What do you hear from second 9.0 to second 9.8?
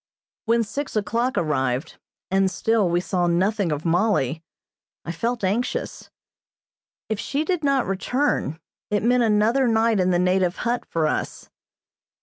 meant another